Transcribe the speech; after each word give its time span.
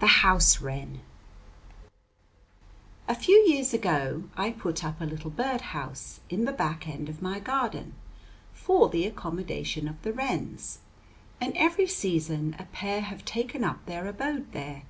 THE 0.00 0.08
HOUSE 0.08 0.60
WREN 0.60 1.00
A 3.06 3.14
few 3.14 3.36
years 3.46 3.72
ago 3.72 4.24
I 4.36 4.50
put 4.50 4.84
up 4.84 5.00
a 5.00 5.04
little 5.04 5.30
bird 5.30 5.60
house 5.60 6.18
in 6.28 6.46
the 6.46 6.52
back 6.52 6.88
end 6.88 7.08
of 7.08 7.22
my 7.22 7.38
garden 7.38 7.94
for 8.52 8.88
the 8.88 9.06
accommodation 9.06 9.86
of 9.86 10.02
the 10.02 10.12
wrens, 10.12 10.80
and 11.40 11.56
every 11.56 11.86
season 11.86 12.56
a 12.58 12.64
pair 12.64 13.02
have 13.02 13.24
taken 13.24 13.62
up 13.62 13.86
their 13.86 14.08
abode 14.08 14.50
there. 14.50 14.82